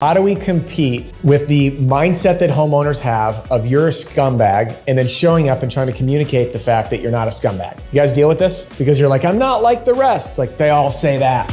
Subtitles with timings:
[0.00, 4.96] How do we compete with the mindset that homeowners have of you're a scumbag and
[4.96, 7.76] then showing up and trying to communicate the fact that you're not a scumbag?
[7.90, 8.68] You guys deal with this?
[8.78, 10.28] Because you're like, I'm not like the rest.
[10.28, 11.48] It's like they all say that.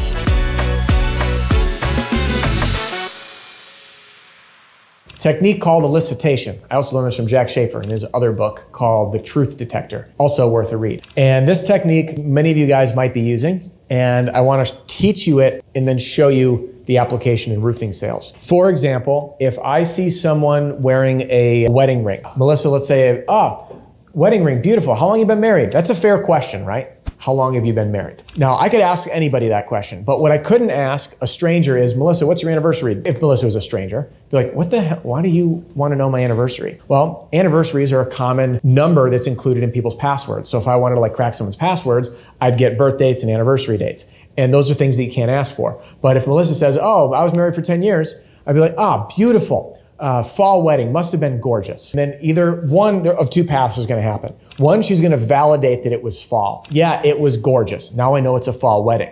[5.18, 6.60] Technique called elicitation.
[6.70, 10.14] I also learned this from Jack Schafer in his other book called The Truth Detector,
[10.20, 11.04] also worth a read.
[11.18, 15.28] And this technique, many of you guys might be using, and I want to teach
[15.28, 18.34] you it and then show you the application in roofing sales.
[18.40, 23.84] For example, if I see someone wearing a wedding ring, Melissa, let's say, ah, oh,
[24.14, 24.96] wedding ring, beautiful.
[24.96, 25.72] How long you been married?
[25.72, 26.92] That's a fair question, right?
[27.26, 28.22] How long have you been married?
[28.38, 31.98] Now, I could ask anybody that question, but what I couldn't ask a stranger is,
[31.98, 33.02] Melissa, what's your anniversary?
[33.04, 35.00] If Melissa was a stranger, be like, what the hell?
[35.02, 36.78] Why do you want to know my anniversary?
[36.88, 40.52] Well, anniversaries are a common number that's included in people's passwords.
[40.52, 42.12] So if I wanted to like crack someone's passwords,
[42.42, 44.28] I'd get birth dates and anniversary dates.
[44.38, 45.82] And those are things that you can't ask for.
[46.04, 49.08] But if Melissa says, oh, I was married for 10 years, I'd be like, ah,
[49.18, 51.94] beautiful uh, fall wedding must have been gorgeous.
[51.94, 54.36] And then either one of two paths is going to happen.
[54.58, 56.66] One, she's going to validate that it was fall.
[56.70, 57.94] Yeah, it was gorgeous.
[57.94, 59.12] Now I know it's a fall wedding.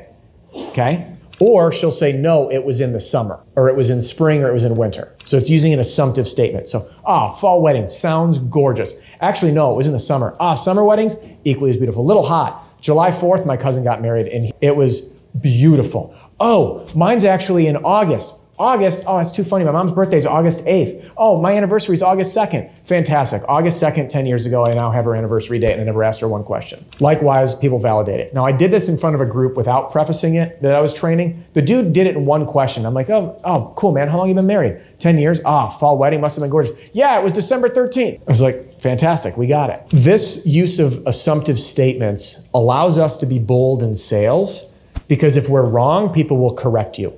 [0.56, 1.10] Okay?
[1.40, 4.50] Or she'll say, no, it was in the summer, or it was in spring, or
[4.50, 5.16] it was in winter.
[5.26, 6.68] So it's using an assumptive statement.
[6.68, 8.94] So, ah, fall wedding sounds gorgeous.
[9.20, 10.36] Actually, no, it was in the summer.
[10.40, 12.06] Ah, summer weddings, equally as beautiful.
[12.06, 12.64] Little hot.
[12.82, 15.02] July 4th, my cousin got married, and it was
[15.42, 16.16] beautiful.
[16.40, 18.40] Oh, mine's actually in August.
[18.60, 19.66] August, oh, it's too funny.
[19.66, 21.12] My mom's birthday is August 8th.
[21.18, 22.72] Oh, my anniversary is August 2nd.
[22.88, 23.42] Fantastic.
[23.48, 26.22] August 2nd, 10 years ago, I now have her anniversary date and I never asked
[26.22, 26.86] her one question.
[27.00, 28.34] Likewise, people validate it.
[28.34, 30.94] Now, I did this in front of a group without prefacing it that I was
[30.94, 31.44] training.
[31.54, 32.86] The dude did it in one question.
[32.86, 34.08] I'm like, oh, oh, cool, man.
[34.08, 34.82] How long you been married?
[35.00, 35.42] 10 years?
[35.46, 36.90] Ah, fall wedding must have been gorgeous.
[36.94, 38.22] Yeah, it was December 13th.
[38.22, 39.82] I was like, fantastic, we got it.
[39.90, 45.66] This use of assumptive statements allows us to be bold in sales because if we're
[45.66, 47.18] wrong, people will correct you.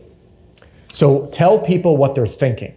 [0.95, 2.73] So tell people what they're thinking.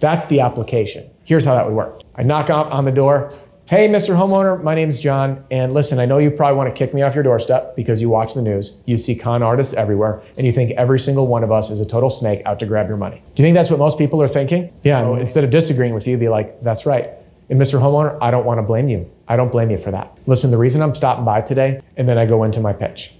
[0.00, 1.08] That's the application.
[1.22, 2.00] Here's how that would work.
[2.16, 3.32] I knock on the door.
[3.66, 4.16] Hey, Mr.
[4.16, 5.44] Homeowner, my name's John.
[5.52, 8.10] And listen, I know you probably want to kick me off your doorstep because you
[8.10, 8.82] watch the news.
[8.86, 11.86] You see con artists everywhere, and you think every single one of us is a
[11.86, 13.22] total snake out to grab your money.
[13.36, 14.72] Do you think that's what most people are thinking?
[14.82, 17.10] Yeah, and instead of disagreeing with you, be like, that's right.
[17.50, 17.80] And Mr.
[17.80, 19.08] Homeowner, I don't want to blame you.
[19.28, 20.18] I don't blame you for that.
[20.26, 23.14] Listen, the reason I'm stopping by today, and then I go into my pitch.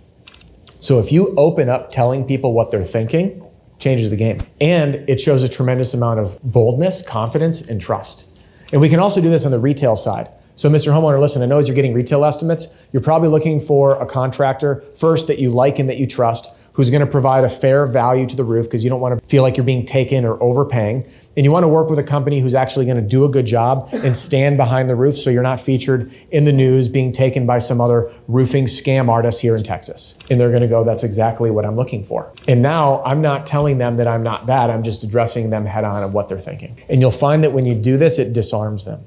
[0.80, 3.46] So if you open up telling people what they're thinking,
[3.80, 4.42] changes the game.
[4.60, 8.28] And it shows a tremendous amount of boldness, confidence, and trust.
[8.72, 10.28] And we can also do this on the retail side.
[10.54, 10.92] So, Mr.
[10.92, 14.84] Homeowner, listen, I know as you're getting retail estimates, you're probably looking for a contractor
[14.94, 18.24] first that you like and that you trust who's going to provide a fair value
[18.26, 21.04] to the roof because you don't want to feel like you're being taken or overpaying.
[21.36, 23.44] And you want to work with a company who's actually going to do a good
[23.44, 27.46] job and stand behind the roof so you're not featured in the news being taken
[27.46, 30.16] by some other roofing scam artist here in Texas.
[30.30, 32.32] And they're going to go, that's exactly what I'm looking for.
[32.48, 35.84] And now I'm not telling them that I'm not that, I'm just addressing them head
[35.84, 36.78] on of what they're thinking.
[36.88, 39.04] And you'll find that when you do this, it disarms them.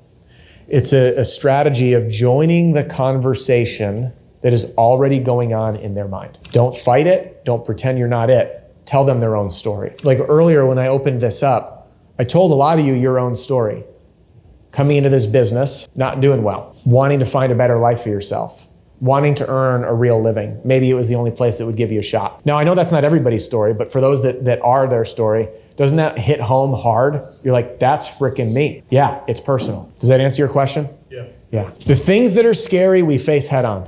[0.68, 4.14] It's a, a strategy of joining the conversation
[4.44, 6.38] that is already going on in their mind.
[6.52, 7.44] Don't fight it.
[7.46, 8.60] Don't pretend you're not it.
[8.86, 9.96] Tell them their own story.
[10.04, 13.36] Like earlier when I opened this up, I told a lot of you your own
[13.36, 13.86] story.
[14.72, 18.68] Coming into this business, not doing well, wanting to find a better life for yourself,
[19.00, 20.60] wanting to earn a real living.
[20.66, 22.44] Maybe it was the only place that would give you a shot.
[22.46, 25.48] Now, I know that's not everybody's story, but for those that, that are their story,
[25.78, 27.22] doesn't that hit home hard?
[27.44, 28.84] You're like, that's freaking me.
[28.90, 29.94] Yeah, it's personal.
[30.00, 30.88] Does that answer your question?
[31.10, 31.28] Yeah.
[31.52, 31.70] Yeah.
[31.86, 33.88] The things that are scary, we face head on.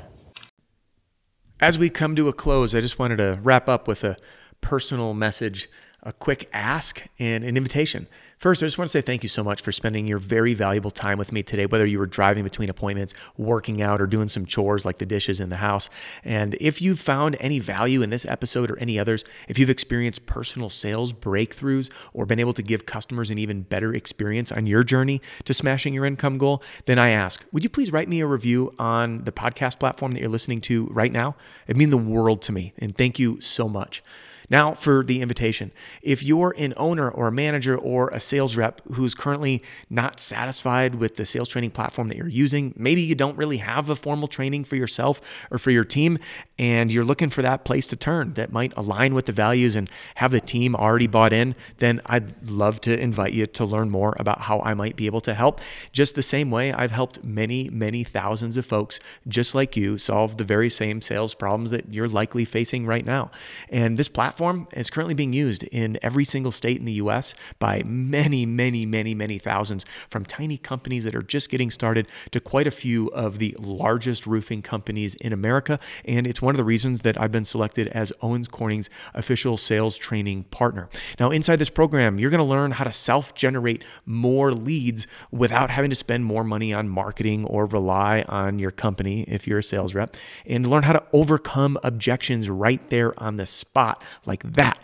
[1.61, 4.17] As we come to a close, I just wanted to wrap up with a
[4.59, 5.69] personal message,
[6.05, 8.07] a quick ask, and an invitation.
[8.37, 10.91] First, I just want to say thank you so much for spending your very valuable
[10.91, 14.45] time with me today, whether you were driving between appointments, working out, or doing some
[14.45, 15.89] chores like the dishes in the house.
[16.23, 20.27] And if you've found any value in this episode or any others, if you've experienced
[20.27, 24.83] personal sales breakthroughs or been able to give customers an even better experience on your
[24.83, 28.27] journey to smashing your income goal, then I ask, would you please write me a
[28.27, 31.35] review on the podcast platform that you're listening to right now?
[31.65, 32.73] It'd mean the world to me.
[32.77, 34.03] And thank you so much.
[34.49, 35.71] Now, for the invitation.
[36.01, 40.95] If you're an owner or a manager or a sales rep who's currently not satisfied
[40.95, 44.27] with the sales training platform that you're using, maybe you don't really have a formal
[44.27, 45.21] training for yourself
[45.51, 46.19] or for your team,
[46.59, 49.89] and you're looking for that place to turn that might align with the values and
[50.15, 54.15] have the team already bought in, then I'd love to invite you to learn more
[54.19, 55.59] about how I might be able to help.
[55.91, 60.37] Just the same way I've helped many, many thousands of folks just like you solve
[60.37, 63.31] the very same sales problems that you're likely facing right now.
[63.69, 67.35] And this platform platform is currently being used in every single state in the US
[67.57, 72.41] by many, many, many, many thousands, from tiny companies that are just getting started to
[72.41, 75.79] quite a few of the largest roofing companies in America.
[76.03, 79.95] And it's one of the reasons that I've been selected as Owens Corning's official sales
[79.97, 80.89] training partner.
[81.17, 85.69] Now, inside this program, you're going to learn how to self generate more leads without
[85.69, 89.63] having to spend more money on marketing or rely on your company if you're a
[89.63, 94.77] sales rep, and learn how to overcome objections right there on the spot, like that,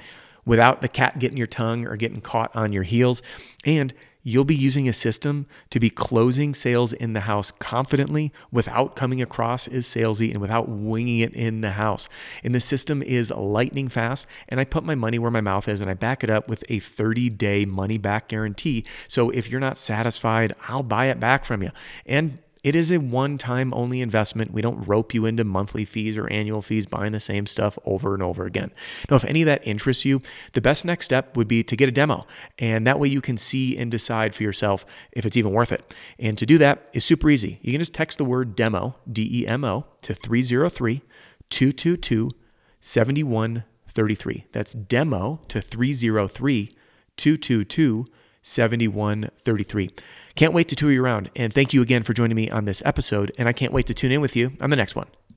[0.46, 3.22] without the cat getting your tongue or getting caught on your heels.
[3.66, 3.94] And
[4.24, 9.22] you'll be using a system to be closing sales in the house confidently without coming
[9.22, 12.08] across as salesy and without winging it in the house.
[12.44, 14.28] And the system is lightning fast.
[14.48, 16.64] And I put my money where my mouth is and I back it up with
[16.70, 18.86] a 30 day money back guarantee.
[19.08, 21.72] So if you're not satisfied, I'll buy it back from you.
[22.06, 24.52] And it is a one time only investment.
[24.52, 28.14] We don't rope you into monthly fees or annual fees buying the same stuff over
[28.14, 28.72] and over again.
[29.10, 30.22] Now, if any of that interests you,
[30.54, 32.26] the best next step would be to get a demo.
[32.60, 35.94] And that way you can see and decide for yourself if it's even worth it.
[36.20, 37.60] And to do that is super easy.
[37.62, 41.02] You can just text the word demo, D E M O, to 303
[41.50, 42.30] 222
[42.80, 44.46] 7133.
[44.52, 46.70] That's demo to 303
[47.18, 48.06] 222
[48.44, 49.90] 7133.
[50.36, 51.30] Can't wait to tour you around.
[51.36, 53.32] And thank you again for joining me on this episode.
[53.38, 55.08] And I can't wait to tune in with you on the next one.